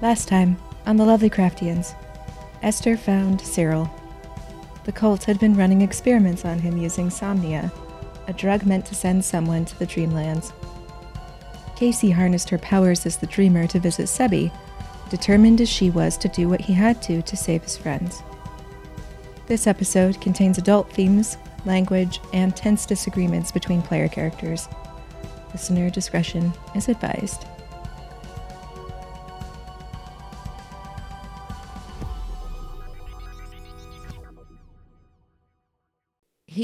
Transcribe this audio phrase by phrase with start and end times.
[0.00, 1.94] Last time, on the Lovely Craftians,
[2.62, 3.90] Esther found Cyril.
[4.84, 7.72] The cult had been running experiments on him using Somnia,
[8.28, 10.52] a drug meant to send someone to the Dreamlands.
[11.74, 14.52] Casey harnessed her powers as the dreamer to visit Sebi,
[15.10, 18.22] determined as she was to do what he had to to save his friends.
[19.48, 24.68] This episode contains adult themes, language, and tense disagreements between player characters.
[25.52, 27.46] Listener discretion is advised.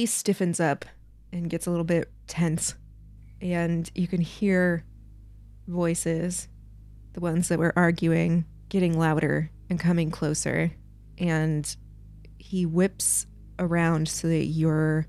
[0.07, 0.85] Stiffens up
[1.33, 2.75] and gets a little bit tense,
[3.41, 4.85] and you can hear
[5.67, 6.49] voices,
[7.13, 10.73] the ones that were arguing, getting louder and coming closer.
[11.19, 11.77] And
[12.39, 13.27] he whips
[13.59, 15.07] around so that you're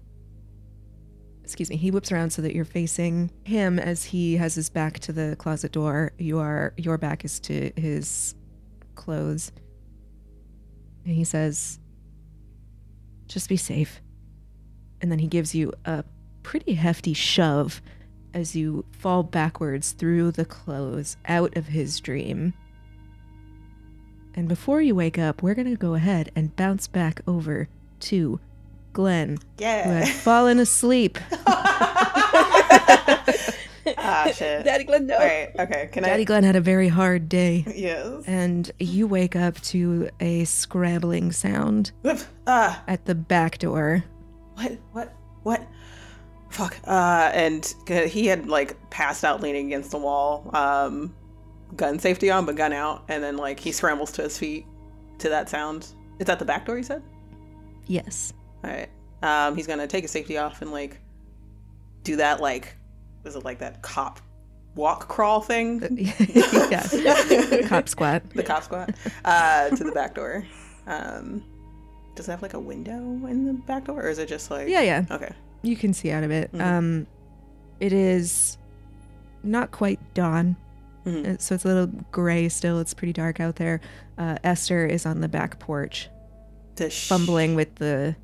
[1.44, 5.00] excuse me he whips around so that you're facing him as he has his back
[5.00, 6.12] to the closet door.
[6.18, 8.36] You are your back is to his
[8.96, 9.52] clothes.
[11.06, 11.80] And he says
[13.28, 14.02] just be safe
[15.06, 16.04] and then he gives you a
[16.42, 17.80] pretty hefty shove
[18.34, 22.56] as you fall backwards through the clothes out of his dream
[24.34, 27.68] and before you wake up we're going to go ahead and bounce back over
[28.00, 28.40] to
[28.94, 29.84] Glenn, Yeah.
[29.84, 31.20] who had fallen asleep.
[33.98, 34.64] ah, shit.
[34.66, 35.16] Daddy Glenn, no.
[35.16, 35.52] All right.
[35.60, 35.90] Okay.
[35.92, 38.24] Can Daddy Glenn had a very hard day, Yes.
[38.26, 41.92] and you wake up to a scrabbling sound
[42.48, 42.82] Ah.
[42.88, 44.04] at the back door.
[44.56, 44.72] What?
[44.92, 45.14] What?
[45.44, 45.68] What?
[46.50, 46.78] Fuck.
[46.88, 50.50] Uh, and he had like passed out, leaning against the wall.
[50.54, 51.14] Um,
[51.76, 54.66] gun safety on, but gun out, and then like he scrambles to his feet
[55.20, 55.88] to that sound.
[56.20, 56.78] Is that the back door?
[56.78, 57.04] You said.
[57.88, 58.34] Yes.
[58.64, 58.90] All right.
[59.22, 61.00] Um, he's gonna take his safety off and like
[62.04, 62.76] do that like,
[63.26, 64.20] is it like that cop
[64.76, 65.82] walk crawl thing?
[66.34, 66.88] yeah.
[67.68, 68.30] Cop squat.
[68.32, 68.92] the cop squat
[69.24, 70.46] uh, to the back door.
[70.88, 71.44] Um,
[72.16, 74.68] does it have like a window in the back door, or is it just like?
[74.68, 75.06] Yeah, yeah.
[75.12, 75.32] Okay.
[75.62, 76.52] You can see out of it.
[76.54, 76.62] Mhm.
[76.62, 77.08] Um,
[77.80, 78.58] it is
[79.44, 80.56] not quite dawn,
[81.06, 81.36] Mhm.
[81.36, 82.80] uh, so it's a little gray still.
[82.80, 83.82] It's pretty dark out there.
[84.18, 86.10] Uh, Esther is on the back porch,
[86.76, 88.16] Does sh- fumbling with the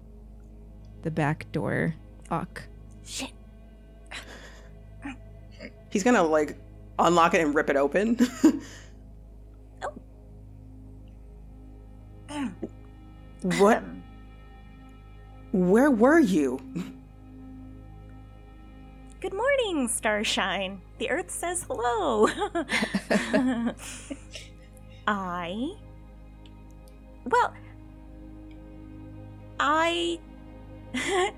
[1.04, 1.96] the back door
[2.30, 2.64] lock.
[3.04, 3.32] Shit.
[5.90, 6.56] He's gonna like
[7.00, 8.18] unlock it and rip it open.
[13.44, 13.84] what?
[15.52, 16.60] Where were you?
[19.20, 20.82] Good morning, Starshine.
[20.98, 22.28] The Earth says hello.
[25.08, 25.74] I.
[27.26, 27.54] Well.
[29.60, 30.20] I.
[30.94, 31.32] You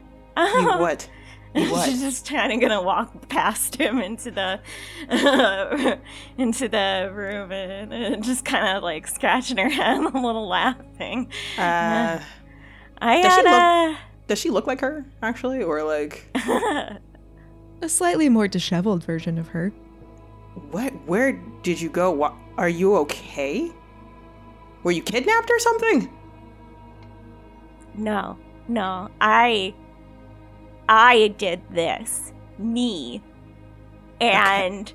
[0.79, 1.09] what?
[1.55, 1.87] You what?
[1.87, 4.59] She's just kind of gonna walk past him into the
[6.37, 11.29] into the room and, and just kind of like scratching her head, a little laughing.
[11.57, 12.19] Uh,
[12.99, 13.97] I Does she had
[14.27, 16.99] does she look like her actually, or like a.
[17.81, 19.69] A slightly more disheveled version of her.
[20.71, 20.93] what?
[21.05, 22.11] Where did you go?
[22.11, 22.33] What?
[22.57, 23.69] Are you okay?
[24.83, 26.09] Were you kidnapped or something?
[27.93, 28.37] No,
[28.69, 29.73] no, I,
[30.95, 33.21] I did this, me,
[34.21, 34.93] and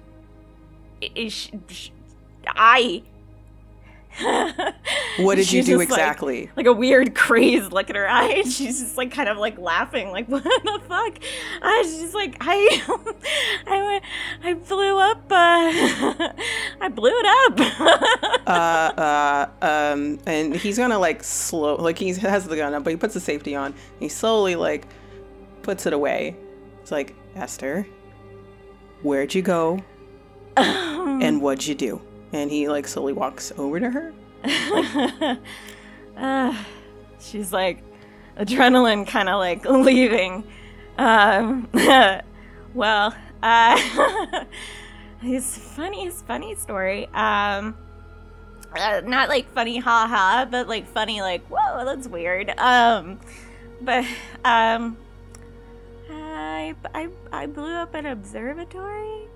[1.03, 1.91] i- sh- sh-
[2.47, 3.03] I.
[5.21, 6.49] What did you do just, like- exactly?
[6.57, 8.55] Like, a weird craze look at her eyes.
[8.57, 11.19] She's just like kind of like laughing, like what the fuck?
[11.63, 12.83] I was just like I,
[13.67, 14.05] I, went-
[14.45, 15.23] I blew up.
[15.31, 16.29] Uh,
[16.81, 18.47] I blew it up.
[18.47, 22.91] uh, uh, um, and he's gonna like slow, like he has the gun up, but
[22.91, 23.75] he puts the safety on.
[23.99, 24.87] He slowly like
[25.63, 26.37] puts it away.
[26.83, 27.87] It's like Esther,
[29.03, 29.83] where'd you go
[30.57, 32.01] and what'd you do?
[32.33, 34.13] And he like slowly walks over to her.
[36.17, 36.65] uh,
[37.21, 37.83] she's like
[38.39, 40.45] adrenaline kind of like leaving
[40.97, 41.69] um
[42.75, 44.45] well uh
[45.23, 47.77] it's funny it's funny story um
[48.79, 53.19] uh, not like funny haha but like funny like whoa that's weird um
[53.81, 54.05] but
[54.45, 54.97] um
[56.49, 59.29] I, I, I blew up an observatory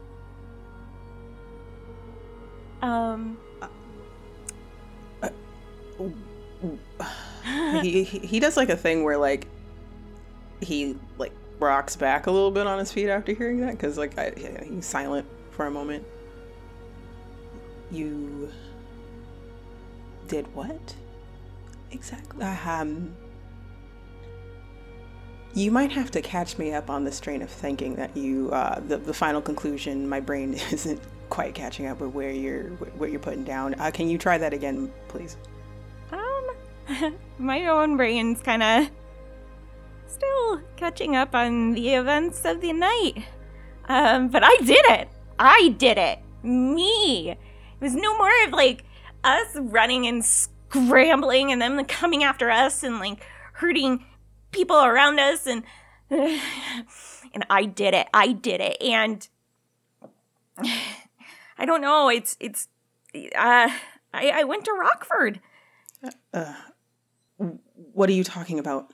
[2.82, 3.38] um
[7.82, 9.46] he he he does like a thing where like
[10.60, 14.18] he like rocks back a little bit on his feet after hearing that because like
[14.18, 16.04] I, yeah, he's silent for a moment.
[17.90, 18.50] You
[20.28, 20.94] did what
[21.90, 22.44] exactly?
[22.44, 23.14] Um,
[25.54, 28.80] you might have to catch me up on the strain of thinking that you uh,
[28.80, 30.08] the the final conclusion.
[30.08, 33.74] My brain isn't quite catching up with where you're what you're putting down.
[33.78, 35.36] Uh, can you try that again, please?
[36.10, 38.90] Um, my own brain's kind of
[40.06, 43.24] still catching up on the events of the night.
[43.88, 45.08] Um, but I did it.
[45.38, 46.18] I did it.
[46.42, 47.30] Me.
[47.30, 47.38] It
[47.80, 48.84] was no more of like
[49.24, 53.24] us running and scrambling and them coming after us and like
[53.54, 54.04] hurting
[54.52, 55.62] people around us and
[56.10, 58.06] and I did it.
[58.14, 58.80] I did it.
[58.82, 59.26] And
[61.58, 62.08] I don't know.
[62.08, 62.68] It's it's
[63.14, 63.68] uh
[64.14, 65.40] I I went to Rockford.
[66.34, 66.54] Uh,
[67.92, 68.92] what are you talking about?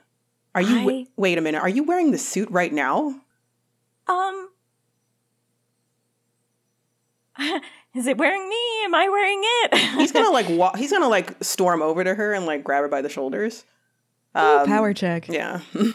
[0.55, 1.59] Are you I- wa- wait a minute?
[1.61, 3.19] Are you wearing the suit right now?
[4.07, 4.49] Um
[7.95, 8.83] Is it wearing me?
[8.85, 9.75] Am I wearing it?
[9.97, 10.77] He's gonna like walk.
[10.77, 13.65] He's gonna like storm over to her and like grab her by the shoulders.
[14.37, 15.27] Ooh, Um, power check.
[15.27, 15.59] Yeah.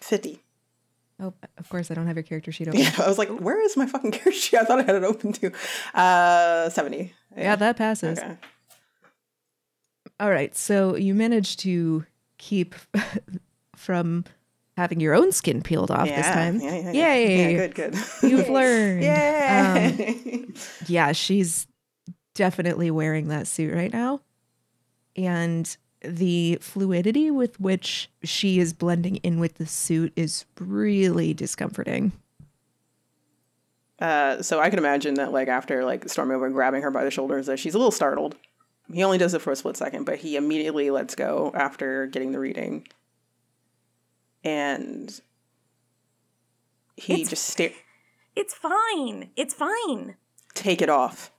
[0.00, 0.40] Fifty.
[1.20, 2.80] Oh, of course, I don't have your character sheet open.
[2.80, 4.58] Yeah, I was like, where is my fucking character sheet?
[4.58, 5.52] I thought I had it open too.
[5.94, 7.14] Uh, seventy.
[7.36, 8.18] Yeah, that passes.
[8.18, 8.36] Okay.
[10.20, 12.04] All right, so you managed to
[12.38, 12.74] keep
[13.74, 14.24] from
[14.76, 16.60] having your own skin peeled off this time.
[16.60, 17.14] Yeah, yeah, yeah.
[17.14, 17.52] Yay!
[17.56, 17.94] Yeah, good, good.
[18.30, 19.04] You've learned.
[19.04, 20.54] Um,
[20.86, 21.66] yeah, she's
[22.34, 24.20] definitely wearing that suit right now.
[25.16, 25.74] And
[26.04, 32.12] the fluidity with which she is blending in with the suit is really discomforting.
[33.98, 37.04] Uh, so I can imagine that, like, after like storming over and grabbing her by
[37.04, 38.34] the shoulders, that she's a little startled.
[38.92, 42.32] He only does it for a split second, but he immediately lets go after getting
[42.32, 42.86] the reading,
[44.42, 45.20] and
[46.96, 47.70] he It's- just stare.
[48.34, 49.30] it's fine.
[49.36, 50.16] It's fine.
[50.54, 51.30] Take it off.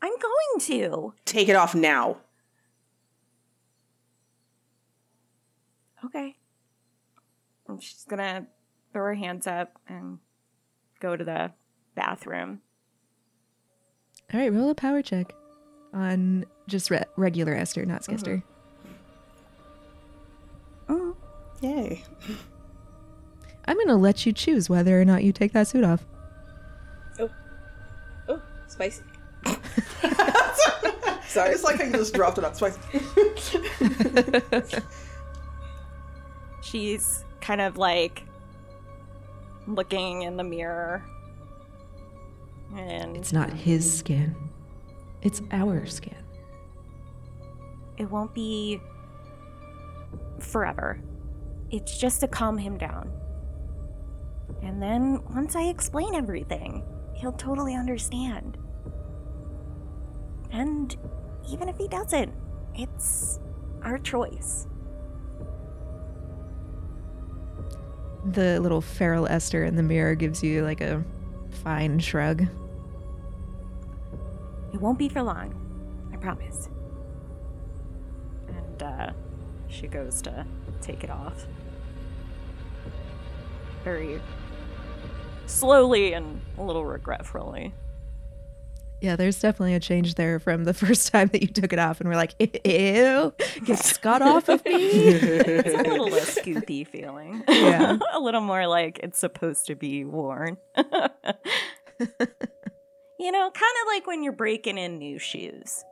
[0.00, 1.14] I'm going to.
[1.24, 2.18] Take it off now.
[6.06, 6.36] Okay.
[7.68, 8.46] And she's gonna
[8.92, 10.18] throw her hands up and
[11.00, 11.52] go to the
[11.94, 12.60] bathroom.
[14.32, 15.32] All right, roll a power check
[15.92, 18.42] on just re- regular Esther, not Skister.
[18.42, 18.46] Mm.
[21.60, 22.02] Yay!
[23.68, 26.06] I'm going to let you choose whether or not you take that suit off.
[27.18, 27.28] Oh,
[28.28, 29.02] oh, spicy.
[31.26, 32.54] Sorry, it's like I just dropped it up.
[32.54, 32.78] Spicy.
[36.70, 38.24] She's kind of like
[39.68, 41.04] looking in the mirror.
[42.76, 44.34] And It's not his skin,
[45.22, 46.14] it's our skin.
[47.98, 48.80] it won't be
[50.40, 51.00] forever.
[51.70, 53.10] It's just to calm him down.
[54.62, 56.82] And then once I explain everything,
[57.14, 58.58] he'll totally understand.
[60.52, 60.94] And
[61.48, 62.32] even if he doesn't,
[62.74, 63.40] it's
[63.82, 64.66] our choice.
[68.32, 71.04] The little feral Esther in the mirror gives you like a
[71.62, 72.42] fine shrug.
[74.72, 75.54] It won't be for long.
[76.12, 76.68] I promise.
[78.48, 79.10] And uh,
[79.68, 80.44] she goes to
[80.80, 81.46] take it off.
[83.84, 84.20] Very
[85.46, 87.72] slowly and a little regretfully.
[89.00, 92.00] Yeah, there's definitely a change there from the first time that you took it off
[92.00, 93.32] and we're like, ew,
[93.64, 94.72] get Scott off of me.
[94.74, 97.44] It's a little less scoopy feeling.
[97.48, 97.98] Yeah.
[98.12, 100.56] a little more like it's supposed to be worn.
[100.76, 100.84] you
[103.32, 105.84] know, kind of like when you're breaking in new shoes.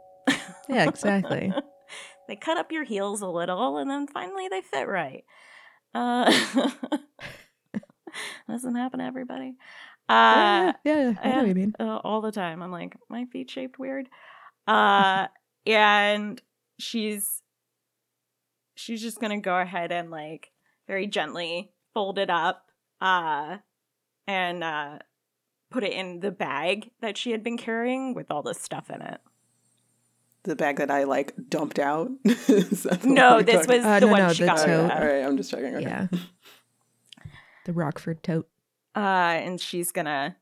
[0.68, 1.52] yeah, exactly.
[2.28, 5.24] they cut up your heels a little and then finally they fit right.
[5.94, 6.32] Uh,
[8.48, 9.54] doesn't happen to everybody.
[10.08, 11.74] Uh, yeah, yeah, I know what you mean.
[11.80, 12.62] uh, all the time.
[12.62, 14.08] I'm like, my feet shaped weird.
[14.66, 15.28] Uh,
[15.66, 16.40] and
[16.78, 17.40] she's
[18.74, 20.50] she's just gonna go ahead and like
[20.86, 22.66] very gently fold it up,
[23.00, 23.58] uh,
[24.26, 24.98] and uh,
[25.70, 29.00] put it in the bag that she had been carrying with all this stuff in
[29.00, 29.20] it.
[30.42, 32.10] The bag that I like dumped out.
[32.24, 34.66] Is that the No, this talking- was Uh, the no, one no, she the got.
[34.66, 34.90] Tote.
[34.90, 35.76] all right, I'm just checking.
[35.76, 35.82] Okay.
[35.86, 36.08] Yeah.
[37.64, 38.46] The Rockford tote.
[38.96, 40.36] Uh, and she's gonna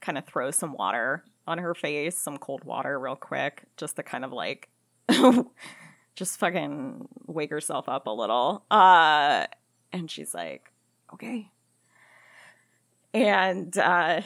[0.00, 4.02] kind of throw some water on her face, some cold water, real quick, just to
[4.02, 4.68] kind of like,
[6.14, 8.64] just fucking wake herself up a little.
[8.70, 9.46] Uh,
[9.92, 10.72] and she's like,
[11.12, 11.50] okay.
[13.12, 14.22] And uh,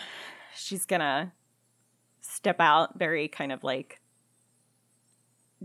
[0.55, 1.33] she's gonna
[2.21, 4.01] step out, very kind of like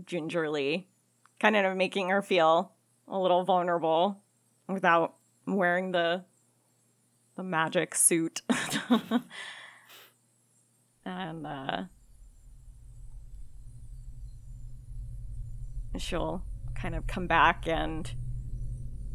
[0.04, 0.88] gingerly,
[1.38, 2.72] kind of making her feel
[3.06, 4.20] a little vulnerable
[4.68, 5.14] without
[5.46, 6.24] wearing the
[7.40, 8.42] the magic suit.
[11.06, 11.84] and uh
[15.96, 16.42] she'll
[16.74, 18.12] kind of come back and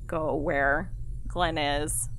[0.07, 0.91] go where
[1.27, 2.09] Glenn is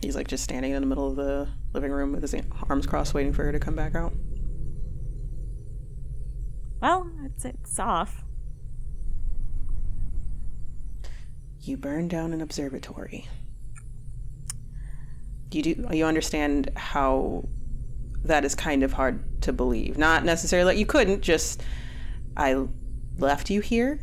[0.00, 2.34] He's like just standing in the middle of the living room with his
[2.70, 4.14] arms crossed, waiting for her to come back out.
[6.80, 8.24] Well, it's it's off.
[11.60, 13.26] You burned down an observatory.
[15.52, 17.48] You do you understand how
[18.24, 19.96] that is kind of hard to believe.
[19.96, 21.62] Not necessarily that you couldn't, just
[22.36, 22.66] I
[23.18, 24.00] left you here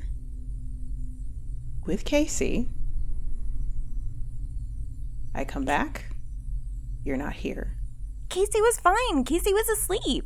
[1.86, 2.70] with Casey.
[5.36, 6.06] I come back.
[7.04, 7.78] You're not here.
[8.30, 9.24] Casey was fine.
[9.24, 10.26] Casey was asleep.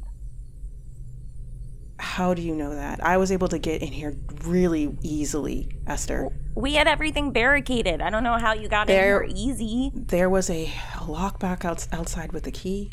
[2.00, 3.04] How do you know that?
[3.04, 6.30] I was able to get in here really easily, Esther.
[6.56, 8.02] We had everything barricaded.
[8.02, 9.92] I don't know how you got there, in here easy.
[9.96, 12.92] There was a, a lockback out, outside with the key.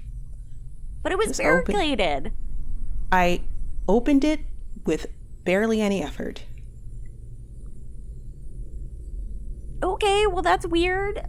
[1.02, 2.26] But it was, it was barricaded.
[2.26, 2.32] Open.
[3.12, 3.42] I
[3.86, 4.40] opened it
[4.86, 5.06] with
[5.44, 6.44] barely any effort.
[9.82, 11.26] Okay, well, that's weird.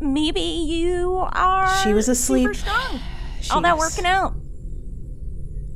[0.00, 1.82] Maybe you are.
[1.82, 2.54] She was asleep.
[2.54, 3.00] Super strong.
[3.50, 4.34] All that working out.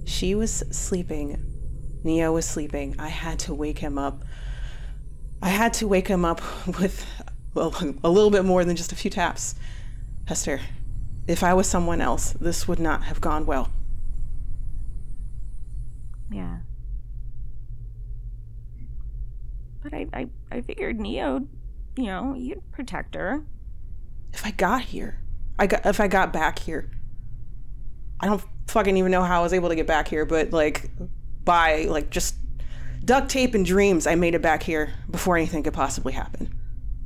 [0.04, 1.42] She was sleeping.
[2.04, 2.96] Neo was sleeping.
[2.98, 4.24] I had to wake him up.
[5.42, 6.40] I had to wake him up
[6.78, 7.06] with
[7.54, 9.54] well, a little bit more than just a few taps.
[10.28, 10.60] Esther,
[11.26, 13.70] if I was someone else, this would not have gone well.
[16.30, 16.58] Yeah.
[19.82, 21.46] But I, I, I figured Neo,
[21.96, 23.44] you know, you'd protect her.
[24.32, 25.20] If I got here,
[25.58, 26.90] I got if I got back here,
[28.18, 30.90] I don't fucking even know how I was able to get back here, but like
[31.44, 32.36] by like just
[33.04, 36.58] duct tape and dreams, I made it back here before anything could possibly happen.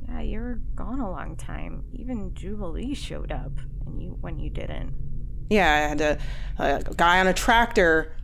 [0.07, 1.83] Yeah, you were gone a long time.
[1.93, 3.51] Even Jubilee showed up,
[3.85, 4.93] and you when you didn't.
[5.49, 6.17] Yeah, I had a,
[6.57, 8.15] a guy on a tractor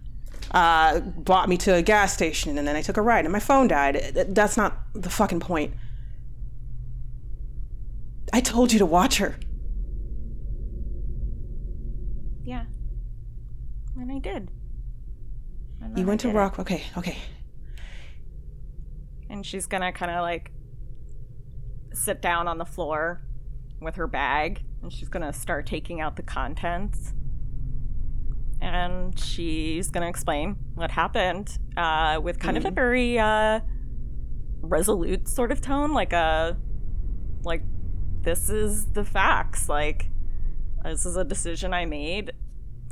[0.52, 3.40] uh, brought me to a gas station, and then I took a ride, and my
[3.40, 4.26] phone died.
[4.30, 5.74] That's not the fucking point.
[8.32, 9.38] I told you to watch her.
[12.44, 12.66] Yeah.
[13.98, 14.50] And I did.
[15.82, 16.60] And you went to Rock.
[16.60, 16.62] It.
[16.62, 17.18] Okay, okay.
[19.30, 20.52] And she's gonna kind of like
[21.94, 23.22] sit down on the floor
[23.82, 27.14] with her bag, and she's gonna start taking out the contents
[28.62, 32.66] and she's to explain what happened uh, with kind mm-hmm.
[32.66, 32.76] of a mm-hmm.
[32.76, 33.60] very uh,
[34.62, 36.58] resolute sort of tone, like a
[37.44, 37.62] like
[38.22, 40.10] this is the facts, like
[40.84, 42.34] this is a decision I made,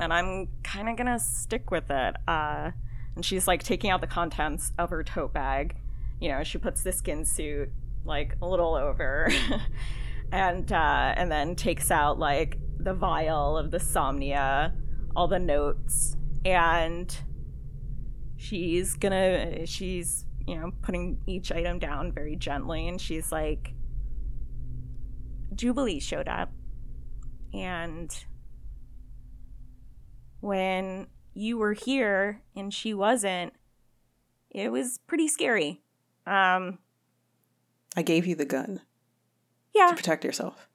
[0.00, 2.16] and I'm kind of gonna stick with it.
[2.26, 2.72] Uh,
[3.16, 5.76] and she's like taking out the contents of her tote bag.
[6.20, 7.70] You know, she puts the skin suit
[8.04, 9.30] like a little over,
[10.32, 14.72] and uh, and then takes out like the vial of the somnia
[15.16, 17.16] all the notes and
[18.36, 23.72] she's gonna she's you know putting each item down very gently and she's like
[25.54, 26.52] jubilee showed up
[27.52, 28.24] and
[30.44, 33.52] when you were here and she wasn't
[34.50, 35.82] it was pretty scary
[36.26, 36.78] um
[37.96, 38.80] i gave you the gun
[39.74, 40.68] yeah to protect yourself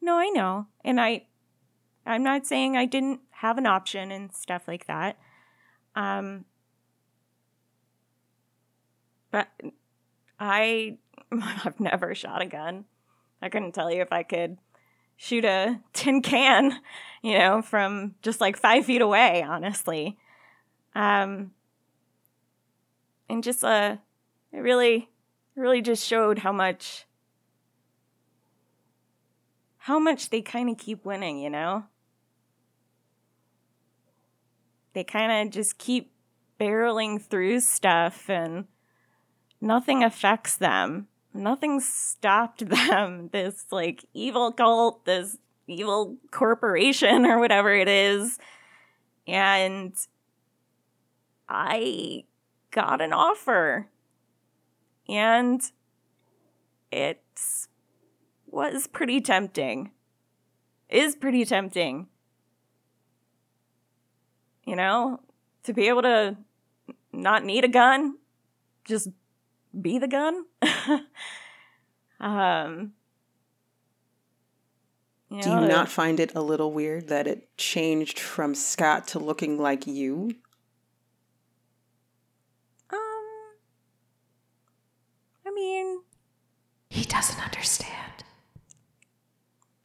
[0.00, 1.24] no i know and i
[2.04, 5.18] i'm not saying i didn't have an option and stuff like that.
[5.94, 6.46] Um,
[9.30, 9.48] but
[10.40, 10.98] I
[11.32, 12.86] I've never shot a gun.
[13.42, 14.56] I couldn't tell you if I could
[15.16, 16.78] shoot a tin can,
[17.22, 20.16] you know, from just like five feet away, honestly.
[20.94, 21.52] Um,
[23.28, 23.96] and just uh,
[24.52, 25.10] it really,
[25.54, 27.06] really just showed how much,
[29.78, 31.84] how much they kind of keep winning, you know.
[34.96, 36.10] they kind of just keep
[36.58, 38.64] barreling through stuff and
[39.60, 41.06] nothing affects them.
[41.36, 43.28] Nothing stopped them.
[43.32, 48.38] This like evil cult, this evil corporation or whatever it is.
[49.26, 49.94] And
[51.48, 52.24] I
[52.70, 53.88] got an offer.
[55.08, 55.62] And
[56.90, 57.22] it
[58.46, 59.90] was pretty tempting.
[60.88, 62.08] Is pretty tempting
[64.66, 65.20] you know,
[65.62, 66.36] to be able to
[67.12, 68.16] not need a gun,
[68.84, 69.08] just
[69.80, 70.44] be the gun.
[72.20, 72.92] um,
[75.30, 79.08] you know, Do you not find it a little weird that it changed from Scott
[79.08, 80.36] to looking like you?
[82.90, 82.98] Um,
[85.44, 86.00] I mean,
[86.88, 88.24] he doesn't understand.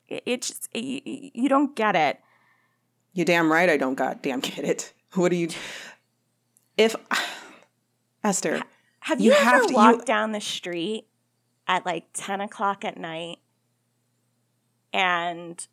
[0.07, 1.01] It, it's just, you,
[1.33, 2.19] you don't get it.
[3.13, 4.93] You damn right I don't goddamn get it.
[5.15, 5.49] What do you
[6.77, 6.95] if
[8.23, 8.61] Esther
[9.01, 11.07] have you, you ever have to, walked you, down the street
[11.67, 13.37] at like 10 o'clock at night
[14.93, 15.67] and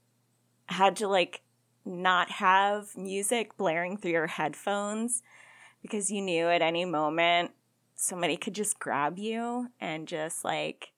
[0.66, 1.42] had to like
[1.84, 5.22] not have music blaring through your headphones
[5.82, 7.52] because you knew at any moment
[7.94, 10.92] somebody could just grab you and just like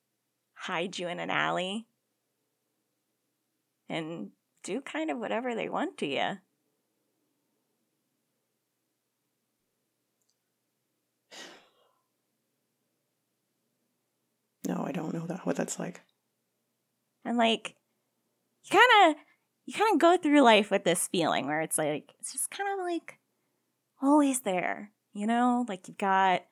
[0.55, 1.87] hide you in an alley
[3.89, 4.31] and
[4.63, 6.39] do kind of whatever they want to you.
[14.71, 16.01] No, I don't know that what that's like.
[17.25, 17.75] And like
[18.63, 19.23] you kind of
[19.67, 22.69] you kind of go through life with this feeling where it's like it's just kind
[22.73, 23.19] of like
[24.01, 25.65] always there, you know?
[25.69, 26.43] Like you've got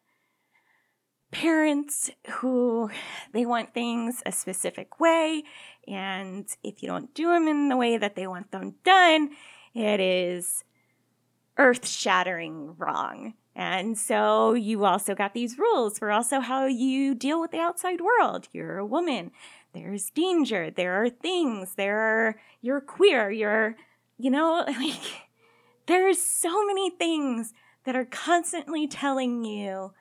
[1.30, 2.90] parents who
[3.32, 5.44] they want things a specific way
[5.86, 9.30] and if you don't do them in the way that they want them done,
[9.74, 10.64] it is
[11.56, 13.34] earth-shattering wrong.
[13.58, 18.00] And so you also got these rules for also how you deal with the outside
[18.00, 18.46] world.
[18.52, 19.32] You're a woman.
[19.72, 20.70] There's danger.
[20.70, 21.74] There are things.
[21.74, 23.32] There are, you're queer.
[23.32, 23.74] You're,
[24.16, 25.02] you know, like,
[25.86, 29.92] there's so many things that are constantly telling you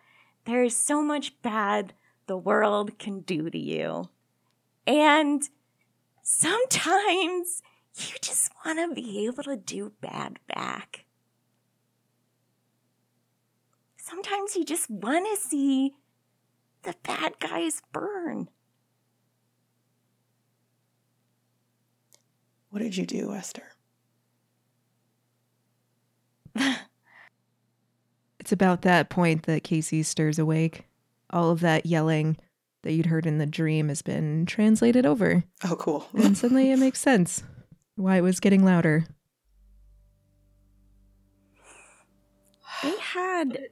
[0.45, 1.93] there's so much bad
[2.27, 4.09] the world can do to you.
[4.85, 5.41] And
[6.21, 7.63] sometimes
[7.95, 11.06] you just want to be able to do bad back.
[14.07, 15.95] Sometimes you just want to see
[16.83, 18.47] the bad guys burn.
[22.69, 23.63] What did you do, Esther?
[28.39, 30.85] It's about that point that Casey stirs awake.
[31.31, 32.37] All of that yelling
[32.83, 35.43] that you'd heard in the dream has been translated over.
[35.65, 36.07] Oh, cool.
[36.13, 37.43] And suddenly it makes sense
[37.97, 39.05] why it was getting louder.
[43.17, 43.69] Had.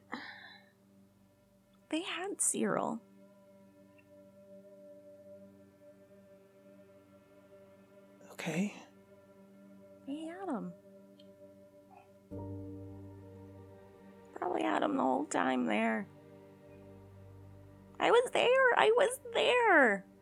[1.90, 3.00] They had Cyril.
[8.34, 8.74] Okay.
[10.08, 10.74] They had him.
[14.36, 16.08] Probably had him the whole time there.
[18.00, 18.74] I was there.
[18.78, 20.06] I was there.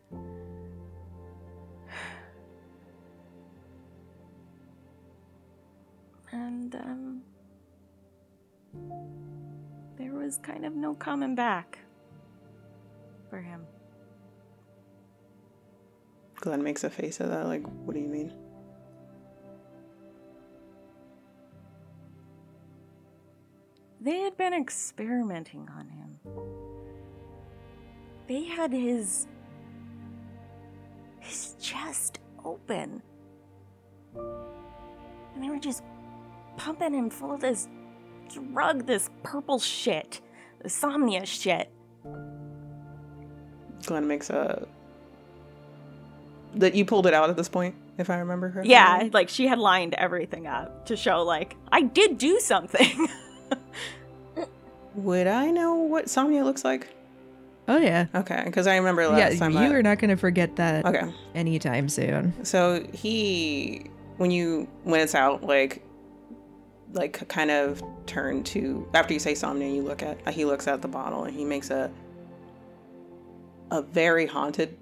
[6.32, 7.22] And, um.
[10.14, 11.80] There was kind of no coming back
[13.28, 13.66] for him.
[16.36, 17.48] Glenn makes a face at that.
[17.48, 18.32] Like, what do you mean?
[24.00, 26.20] They had been experimenting on him.
[28.28, 29.26] They had his
[31.18, 33.02] his chest open.
[34.14, 35.82] And they were just
[36.56, 37.66] pumping him full of this
[38.28, 40.20] drug, this purple shit,
[40.62, 41.70] insomnia somnia shit.
[43.86, 44.66] Glenn makes a.
[46.56, 48.70] That you pulled it out at this point, if I remember correctly.
[48.70, 53.08] Yeah, like she had lined everything up to show, like, I did do something.
[54.94, 56.88] Would I know what Somnia looks like?
[57.66, 58.06] Oh, yeah.
[58.14, 59.52] Okay, because I remember last yeah, time.
[59.52, 61.12] you I- are not going to forget that Okay.
[61.34, 62.32] anytime soon.
[62.44, 63.86] So he,
[64.18, 65.83] when you when it's out, like,
[66.94, 70.80] like kind of turn to after you say Somnia, you look at he looks at
[70.82, 71.90] the bottle and he makes a
[73.70, 74.76] a very haunted,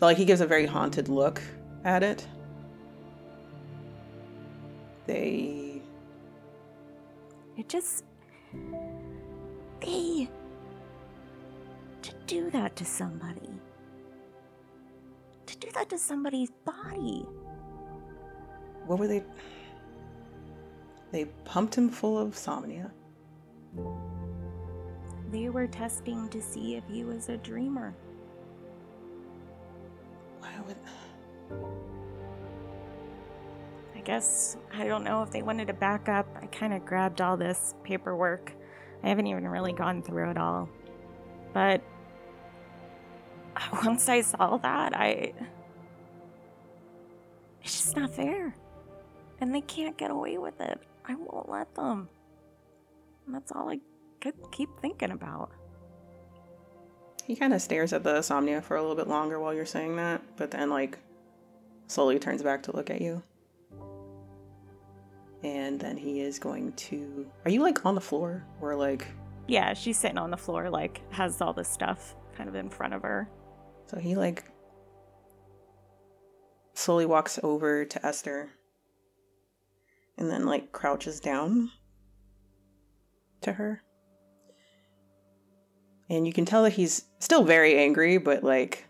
[0.00, 1.40] like he gives a very haunted look
[1.84, 2.26] at it.
[5.06, 5.82] They
[7.56, 8.04] It just.
[9.80, 10.28] They.
[12.02, 13.48] To do that to somebody.
[15.46, 17.26] To do that to somebody's body.
[18.86, 19.22] what were they?
[21.12, 22.90] They pumped him full of Somnia.
[25.30, 27.94] They were testing to see if he was a dreamer.
[30.40, 30.76] Why would?
[33.94, 36.26] I guess, I don't know if they wanted to back up.
[36.40, 38.52] I kind of grabbed all this paperwork.
[39.02, 40.68] I haven't even really gone through it all.
[41.52, 41.82] But
[43.84, 45.32] once I saw that, I.
[47.62, 48.54] It's just not fair.
[49.40, 50.80] And they can't get away with it.
[51.08, 52.08] I won't let them.
[53.26, 53.78] And that's all I
[54.20, 55.50] could keep thinking about.
[57.24, 59.96] He kind of stares at the Somnia for a little bit longer while you're saying
[59.96, 60.98] that, but then like
[61.88, 63.22] slowly turns back to look at you.
[65.42, 67.26] And then he is going to.
[67.44, 69.06] Are you like on the floor or like?
[69.48, 72.94] Yeah, she's sitting on the floor, like, has all this stuff kind of in front
[72.94, 73.28] of her.
[73.86, 74.44] So he like
[76.74, 78.50] slowly walks over to Esther
[80.18, 81.70] and then like crouches down
[83.42, 83.82] to her.
[86.08, 88.86] And you can tell that he's still very angry, but like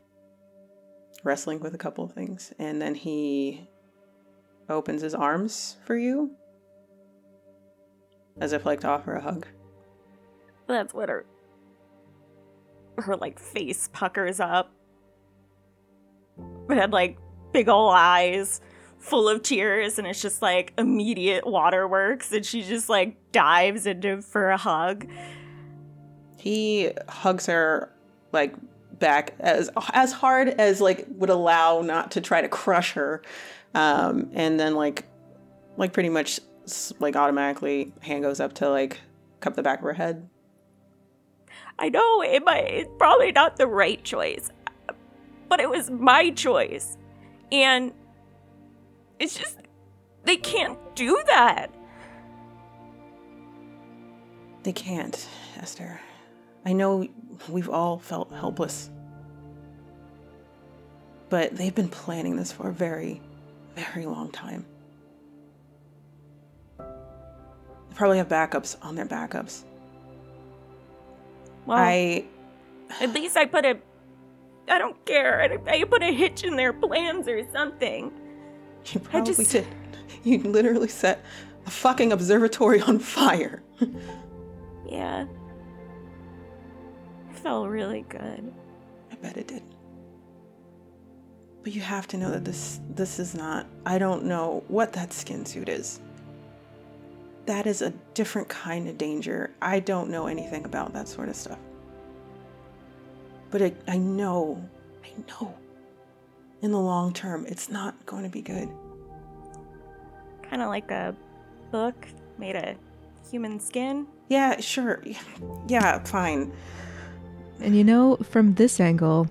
[1.24, 3.68] wrestling with a couple of things, and then he
[4.68, 6.32] opens his arms for you,
[8.40, 9.46] as if like to offer a hug.
[10.66, 11.24] That's what her
[12.98, 14.72] her like face puckers up.
[16.70, 17.18] It had like
[17.52, 18.60] big ol' eyes
[19.06, 24.20] full of tears and it's just like immediate waterworks and she just like dives into
[24.20, 25.08] for a hug.
[26.36, 27.92] He hugs her
[28.32, 28.56] like
[28.98, 33.22] back as as hard as like would allow not to try to crush her.
[33.74, 35.04] Um and then like
[35.76, 36.40] like pretty much
[36.98, 38.98] like automatically hand goes up to like
[39.38, 40.28] cup the back of her head.
[41.78, 44.50] I know it might it's probably not the right choice,
[45.48, 46.96] but it was my choice.
[47.52, 47.92] And
[49.18, 49.58] it's just
[50.24, 51.68] they can't do that.
[54.62, 56.00] They can't, Esther.
[56.64, 57.06] I know
[57.48, 58.90] we've all felt helpless.
[61.28, 63.20] But they've been planning this for a very,
[63.74, 64.64] very long time.
[66.78, 69.62] They probably have backups on their backups.
[71.64, 72.24] Well, I
[73.00, 73.78] at least I put a
[74.68, 75.42] I don't care.
[75.42, 78.12] I, I put a hitch in their plans or something.
[78.92, 79.66] You probably just- did.
[80.24, 81.24] You literally set
[81.66, 83.62] a fucking observatory on fire.
[84.88, 85.26] Yeah.
[87.30, 88.52] It felt really good.
[89.10, 89.62] I bet it did.
[91.64, 95.12] But you have to know that this this is not I don't know what that
[95.12, 95.98] skin suit is.
[97.46, 99.50] That is a different kind of danger.
[99.60, 101.58] I don't know anything about that sort of stuff.
[103.50, 104.64] But I, I know,
[105.04, 105.54] I know
[106.62, 108.68] in the long term it's not going to be good.
[110.42, 111.14] Kind of like a
[111.70, 112.06] book
[112.38, 112.76] made of
[113.30, 114.06] human skin.
[114.28, 115.02] Yeah, sure.
[115.68, 116.52] Yeah, fine.
[117.60, 119.28] And you know, from this angle,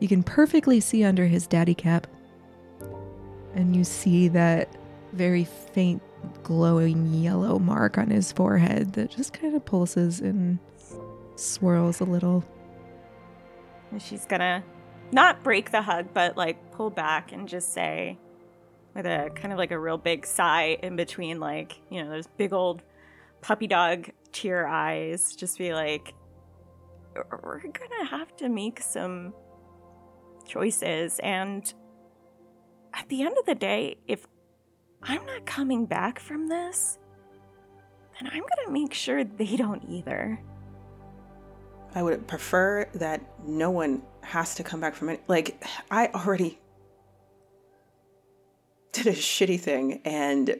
[0.00, 2.06] you can perfectly see under his daddy cap.
[3.54, 4.68] And you see that
[5.12, 6.02] very faint,
[6.42, 10.58] glowing yellow mark on his forehead that just kind of pulses and
[11.36, 12.44] swirls a little.
[13.90, 14.64] And she's gonna
[15.12, 18.18] not break the hug, but like pull back and just say,
[18.94, 22.26] with a kind of like a real big sigh in between, like, you know, those
[22.26, 22.82] big old
[23.40, 26.14] puppy dog tear eyes, just be like,
[27.14, 29.34] we're gonna have to make some
[30.46, 31.18] choices.
[31.22, 31.72] And
[32.94, 34.26] at the end of the day, if
[35.02, 36.98] I'm not coming back from this,
[38.20, 40.38] then I'm gonna make sure they don't either.
[41.94, 45.22] I would prefer that no one has to come back from it.
[45.28, 46.58] Like, I already
[48.92, 50.56] did a shitty thing and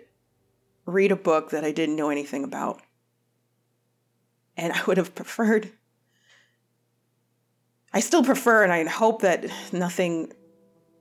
[0.85, 2.83] read a book that I didn't know anything about.
[4.57, 5.71] And I would have preferred.
[7.93, 10.33] I still prefer, and I hope that nothing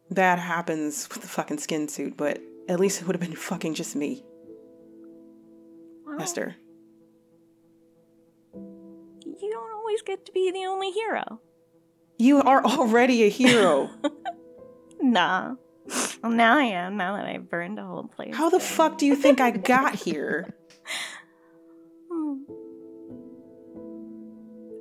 [0.09, 3.73] bad happens with the fucking skin suit, but at least it would have been fucking
[3.73, 4.23] just me,
[6.05, 6.55] Well, Esther.
[9.91, 11.41] Always get to be the only hero.
[12.17, 13.89] You are already a hero.
[15.03, 15.55] Nah.
[16.21, 18.35] Well, now I am, now that I've burned a whole place.
[18.35, 18.67] How the down.
[18.67, 20.53] fuck do you think I got here?
[22.11, 22.43] Hmm.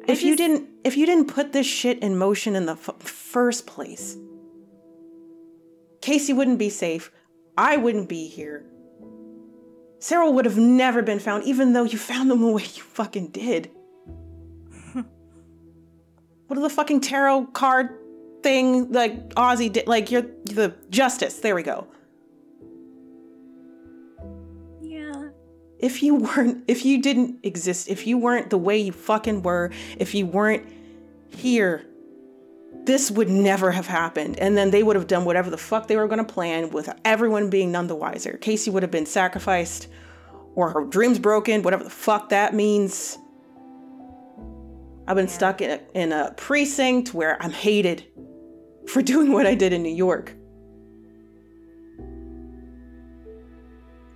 [0.06, 3.66] If you didn't if you didn't put this shit in motion in the f- first
[3.66, 4.16] place
[6.02, 7.12] casey wouldn't be safe
[7.56, 8.64] i wouldn't be here
[10.00, 13.28] sarah would have never been found even though you found them the way you fucking
[13.28, 13.70] did
[16.50, 17.96] what are the fucking tarot card
[18.42, 19.86] thing like ozzy did?
[19.86, 21.36] Like you're the justice.
[21.36, 21.86] There we go.
[24.82, 25.28] Yeah.
[25.78, 29.70] if you weren't if you didn't exist if you weren't the way you fucking were
[29.96, 30.66] if you weren't
[31.28, 31.86] here
[32.82, 34.36] this would never have happened.
[34.40, 36.92] And then they would have done whatever the fuck they were going to plan with
[37.04, 38.38] everyone being none the wiser.
[38.38, 39.86] Casey would have been sacrificed
[40.56, 43.18] or her dreams broken whatever the fuck that means
[45.10, 48.04] i've been stuck in a, in a precinct where i'm hated
[48.86, 50.34] for doing what i did in new york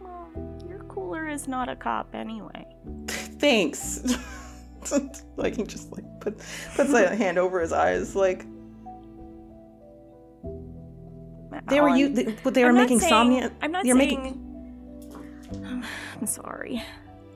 [0.01, 0.29] Well,
[0.69, 2.65] your cooler is not a cop anyway.
[3.09, 4.05] thanks
[5.37, 6.39] like he just like put,
[6.77, 8.47] puts a hand over his eyes like
[11.69, 13.99] they were Oh, you they, but they were I'm making saying- somnia I'm not you're
[13.99, 14.23] saying.
[14.23, 15.85] making
[16.21, 16.83] I'm sorry.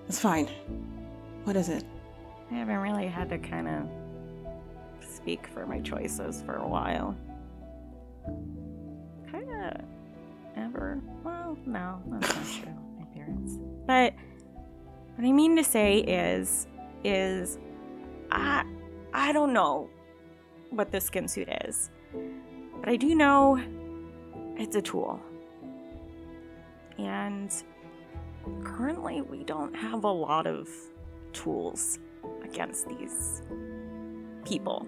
[0.07, 0.47] it's fine
[1.45, 1.83] what is it
[2.51, 3.89] I haven't really had to kind of
[5.01, 7.17] speak for my choices for a while.
[9.31, 9.81] Kind of
[10.57, 11.01] ever.
[11.25, 12.75] Well, no, that's not true.
[12.99, 13.59] My parents.
[13.87, 14.15] But
[15.17, 16.67] what I mean to say is,
[17.05, 17.59] is
[18.31, 18.65] I,
[19.13, 19.91] I don't know
[20.71, 21.91] what the skin suit is,
[22.81, 23.61] But I do know
[24.57, 25.21] it's a tool.
[26.99, 27.53] And
[28.65, 30.69] currently, we don't have a lot of
[31.33, 31.99] tools
[32.51, 33.43] against these
[34.45, 34.87] people.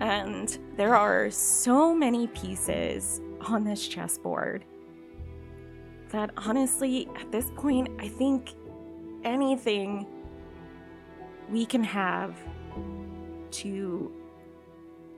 [0.00, 4.64] And there are so many pieces on this chessboard
[6.10, 8.54] that honestly, at this point, I think
[9.24, 10.06] anything
[11.50, 12.36] we can have
[13.50, 14.12] to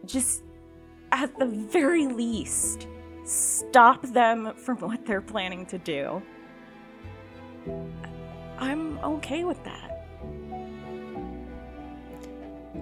[0.04, 0.42] just,
[1.12, 2.86] at the very least,
[3.24, 6.22] stop them from what they're planning to do.
[8.58, 9.89] I'm okay with that.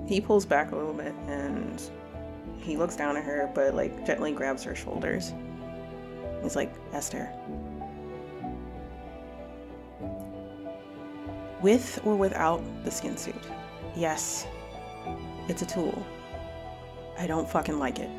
[0.09, 1.83] He pulls back a little bit and
[2.57, 5.35] he looks down at her, but like gently grabs her shoulders.
[6.43, 7.31] He's like, Esther.
[11.61, 13.35] With or without the skin suit,
[13.95, 14.47] yes,
[15.47, 16.07] it's a tool.
[17.19, 18.11] I don't fucking like it.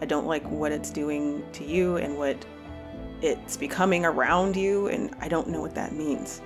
[0.00, 2.46] I don't like what it's doing to you and what
[3.20, 6.40] it's becoming around you, and I don't know what that means.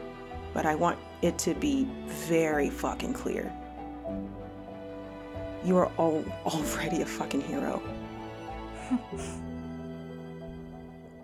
[0.53, 3.53] But I want it to be very fucking clear.
[5.65, 7.83] You are all already a fucking hero.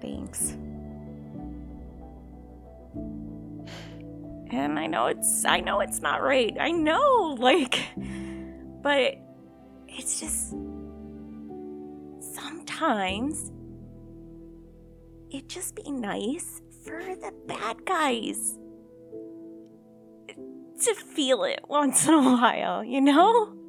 [0.00, 0.57] Thanks.
[4.50, 6.57] And I know it's I know it's not right.
[6.59, 7.81] I know, like
[8.83, 9.18] but
[9.87, 10.55] it's just
[12.35, 13.53] sometimes
[15.31, 18.59] it just be nice for the bad guys
[20.83, 23.60] to feel it once in a while, you know?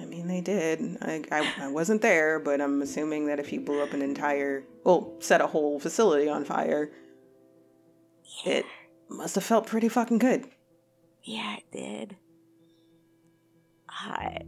[0.00, 0.98] I mean, they did.
[1.02, 4.64] I, I, I wasn't there, but I'm assuming that if you blew up an entire,
[4.82, 6.90] well, set a whole facility on fire,
[8.44, 8.66] it
[9.08, 10.46] must have felt pretty fucking good.
[11.22, 12.16] Yeah, it did.
[13.88, 14.42] Hot.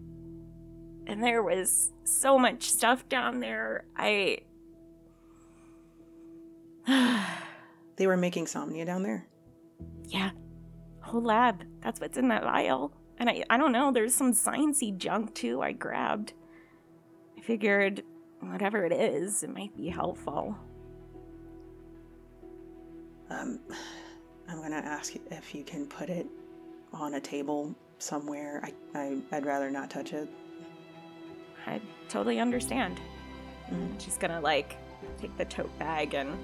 [1.06, 3.84] And there was so much stuff down there.
[3.96, 4.38] I.
[7.96, 9.26] They were making somnia down there.
[10.04, 10.30] yeah,
[11.00, 11.64] whole lab.
[11.80, 12.92] That's what's in that vial.
[13.18, 13.92] And I, I don't know.
[13.92, 15.62] There's some sciencey junk too.
[15.62, 16.34] I grabbed.
[17.36, 18.02] I figured
[18.40, 20.56] whatever it is, it might be helpful.
[23.30, 23.58] Um,
[24.48, 26.26] I'm gonna ask if you can put it
[26.92, 28.62] on a table somewhere.
[28.62, 30.28] I, I I'd rather not touch it.
[31.66, 33.00] I totally understand.
[33.70, 34.00] Mm.
[34.00, 34.76] She's gonna like
[35.18, 36.38] take the tote bag and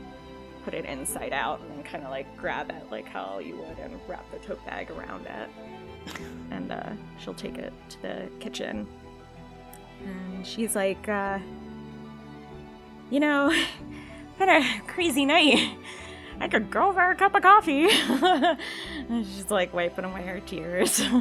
[0.64, 3.78] put it inside out and then kind of like grab it like how you would
[3.78, 5.48] and wrap the tote bag around it.
[6.50, 8.86] And uh, she'll take it to the kitchen.
[10.04, 11.38] And she's like, uh,
[13.10, 13.52] you know,
[14.38, 15.76] been a crazy night.
[16.40, 17.88] I could go for a cup of coffee.
[17.90, 20.98] and she's like wiping away her tears.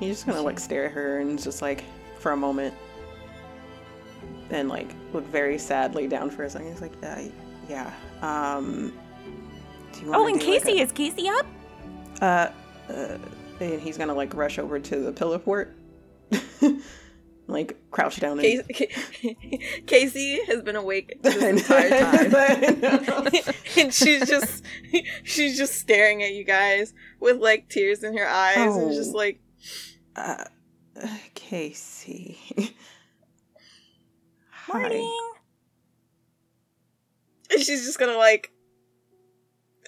[0.00, 1.84] He's just gonna like stare at her and just like
[2.18, 2.74] for a moment,
[4.50, 6.72] and like look very sadly down for a second.
[6.72, 7.28] He's like, yeah,
[7.68, 7.92] yeah.
[8.22, 8.92] Um,
[9.92, 11.46] do you oh, and do, like, Casey, a- is Casey up?
[12.20, 12.48] Uh,
[12.88, 13.18] uh,
[13.72, 15.74] and he's gonna like rush over to the pillow fort,
[17.46, 18.38] like crouch down.
[18.40, 18.66] And...
[18.68, 19.36] Casey,
[19.86, 21.90] Casey has been awake this entire
[22.30, 23.30] time.
[23.76, 24.62] And she's just
[25.24, 29.18] she's just staring at you guys with like tears in her eyes and just Oh.
[29.18, 29.40] like
[30.14, 30.44] uh,
[31.34, 32.38] Casey.
[34.50, 34.78] Hi.
[34.78, 35.18] Morning.
[37.50, 38.52] and she's just gonna like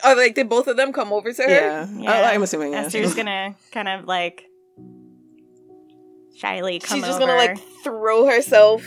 [0.04, 1.48] are like did both of them come over to her?
[1.48, 2.10] Yeah, Yeah.
[2.12, 2.72] I, I'm assuming.
[2.72, 2.80] Yeah.
[2.82, 4.44] Esther's gonna kind of like
[6.36, 7.26] shyly come She's just over.
[7.32, 8.82] gonna like throw herself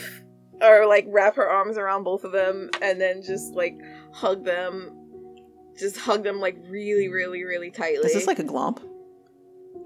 [0.61, 3.77] or like wrap her arms around both of them and then just like
[4.13, 4.95] hug them.
[5.77, 8.05] Just hug them like really, really, really tightly.
[8.05, 8.81] Is this like a glomp?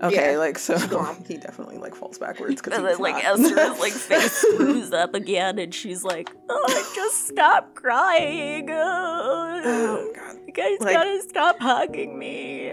[0.02, 0.78] Okay, Yeah, like so
[1.28, 3.40] he definitely like falls backwards because then like not.
[3.40, 8.70] Esther's like face screws up again, and she's like, "Oh, just stop crying!
[8.72, 10.38] oh Oh, god.
[10.48, 12.72] you guys Like- gotta stop hugging me."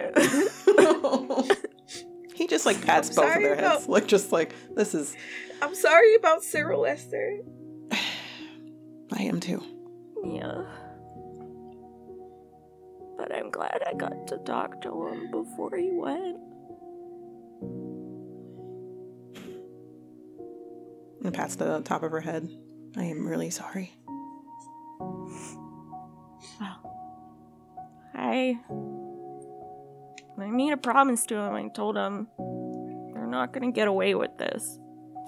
[2.34, 5.14] he just like pats both of their heads, about- like just like this is.
[5.62, 7.38] I'm sorry about Cyril Esther.
[7.92, 9.62] I am too.
[10.24, 10.62] yeah.
[13.18, 16.38] But I'm glad I got to talk to him before he went.
[21.30, 22.48] And pats the top of her head.
[22.96, 23.92] I am really sorry.
[28.12, 28.58] I
[30.36, 31.54] I made a promise to him.
[31.54, 32.26] I told him
[33.14, 34.80] they're not gonna get away with this.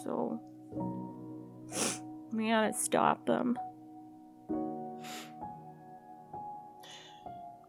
[0.03, 0.41] So
[2.33, 3.57] we gotta stop them.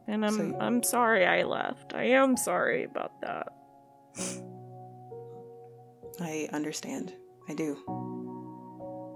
[0.08, 1.94] And I'm So I'm sorry I left.
[1.94, 3.50] I am sorry about that.
[6.20, 7.14] I understand.
[7.48, 8.23] I do.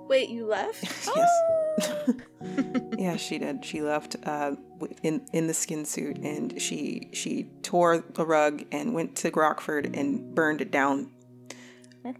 [0.08, 0.84] Wait, you left?
[1.15, 2.12] yes.
[2.98, 3.63] yeah, she did.
[3.63, 4.56] She left uh,
[5.04, 9.96] in in the skin suit, and she she tore the rug and went to Rockford
[9.96, 11.12] and burned it down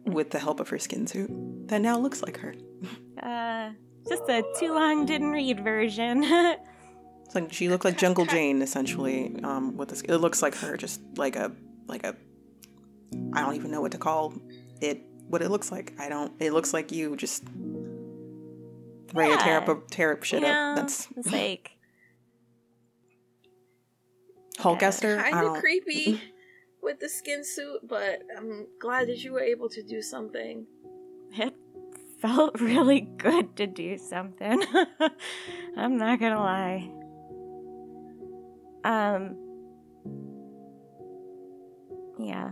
[0.06, 1.30] with the help of her skin suit.
[1.68, 2.56] That now looks like her.
[3.18, 3.72] Uh,
[4.08, 6.24] just a too long didn't read version.
[6.24, 9.36] It's like she looked like Jungle Jane essentially.
[9.44, 11.52] Um, with this, it looks like her, just like a
[11.88, 12.16] like a.
[13.34, 14.36] I don't even know what to call
[14.82, 15.02] it.
[15.28, 15.94] What it looks like.
[15.98, 16.32] I don't.
[16.40, 17.44] It looks like you just
[19.14, 20.76] ready to tear up a, tear up shit You up.
[20.78, 21.72] That's it's like
[24.60, 25.20] Hulkester.
[25.20, 26.22] I Kind of creepy
[26.82, 30.66] with the skin suit, but I'm glad that you were able to do something.
[31.34, 31.54] it
[32.22, 34.64] felt really good to do something.
[35.78, 36.90] I'm not gonna lie.
[38.84, 39.36] Um.
[42.20, 42.52] Yeah.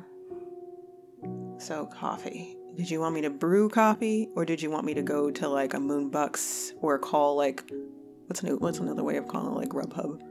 [1.58, 2.56] So coffee.
[2.76, 5.48] Did you want me to brew coffee, or did you want me to go to
[5.48, 7.64] like a Moonbucks or call like
[8.28, 8.58] what's new?
[8.58, 10.22] What's another way of calling it like Grubhub?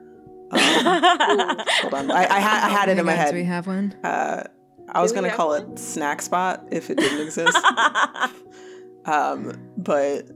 [0.50, 0.59] Um,
[1.80, 3.30] hold on, I, I, ha- I had it in my Oh God, head.
[3.30, 3.94] Do we have one?
[4.04, 4.44] Uh,
[4.90, 5.72] I was Do we gonna call one?
[5.72, 7.57] it Snack Spot if it didn't exist.
[9.07, 10.28] um, but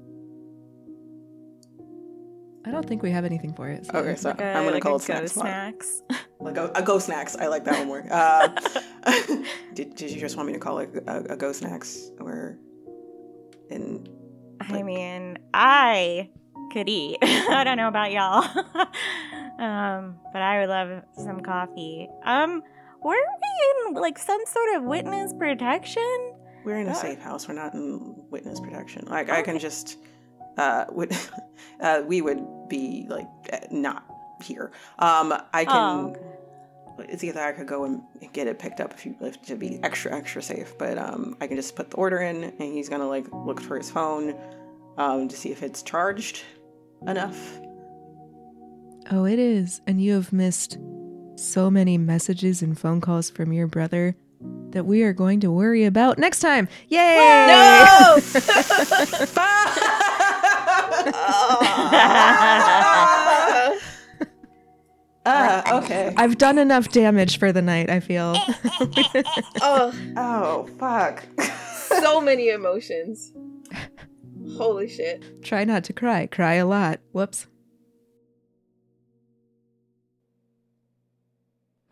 [2.69, 3.89] I don't think we have anything for it.
[3.95, 6.03] okay, so Like a- I'm gonna like call a it Snack Go snacks.
[6.39, 7.35] Like a, a Go Snacks.
[7.37, 8.07] I like that one more.
[8.11, 8.49] Uh,
[9.75, 12.59] did, did you just want me to call it a, a Go Snacks or
[13.71, 14.07] in?
[14.61, 16.29] I mean, I
[16.73, 17.19] could eat.
[17.23, 18.43] I don't know about y'all.
[19.59, 22.09] um, but I would love some coffee.
[22.25, 22.63] Um,
[23.03, 26.35] were we in like some sort of witness protection?
[26.65, 27.49] We're in a safe house.
[27.49, 29.07] We're not in witness protection.
[29.07, 29.97] Like I can just,
[30.59, 31.17] uh, would,
[31.81, 33.27] uh, we would be like
[33.71, 34.05] not
[34.43, 34.71] here.
[34.99, 37.09] Um, I Oh, can.
[37.09, 39.79] It's either I could go and get it picked up if you if to be
[39.85, 43.07] extra extra safe, but um, I can just put the order in, and he's gonna
[43.07, 44.35] like look for his phone,
[44.97, 46.43] um, to see if it's charged
[47.07, 47.61] enough.
[49.13, 49.81] Oh, it is.
[49.87, 50.77] And you have missed
[51.37, 54.17] so many messages and phone calls from your brother
[54.71, 56.69] that we are going to worry about next time.
[56.89, 57.47] Yay!
[57.47, 58.19] No!
[65.31, 66.15] Ah, okay.
[66.17, 68.35] I've done enough damage for the night, I feel.
[69.61, 71.23] oh, Oh fuck.
[72.01, 73.33] so many emotions.
[74.57, 75.43] Holy shit.
[75.43, 76.27] Try not to cry.
[76.27, 77.01] Cry a lot.
[77.13, 77.47] Whoops.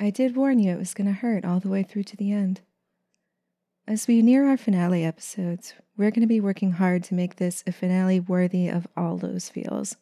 [0.00, 2.32] I did warn you it was going to hurt all the way through to the
[2.32, 2.62] end.
[3.86, 7.64] As we near our finale episodes, we're going to be working hard to make this
[7.66, 9.96] a finale worthy of all those feels.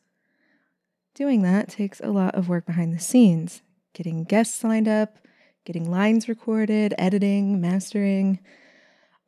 [1.15, 5.19] Doing that takes a lot of work behind the scenes getting guests lined up,
[5.65, 8.41] getting lines recorded, editing, mastering.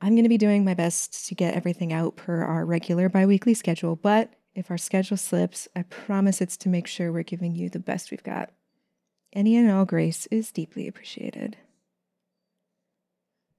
[0.00, 3.24] I'm going to be doing my best to get everything out per our regular bi
[3.26, 7.54] weekly schedule, but if our schedule slips, I promise it's to make sure we're giving
[7.54, 8.50] you the best we've got.
[9.32, 11.58] Any and all grace is deeply appreciated.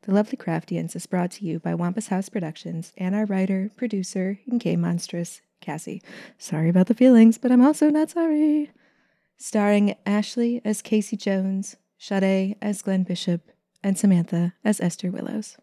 [0.03, 4.39] The Lovely Craftians is brought to you by Wampus House Productions and our writer, producer,
[4.49, 6.01] and game monstrous, Cassie.
[6.37, 8.71] Sorry about the feelings, but I'm also not sorry.
[9.37, 13.51] Starring Ashley as Casey Jones, Sade as Glenn Bishop,
[13.83, 15.57] and Samantha as Esther Willows.